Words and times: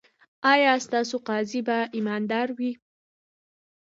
ایا 0.53 0.73
ستاسو 0.85 1.15
قاضي 1.27 1.61
به 1.67 1.77
ایماندار 1.95 2.47
وي؟ 2.57 2.71